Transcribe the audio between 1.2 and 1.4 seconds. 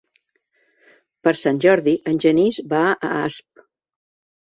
Per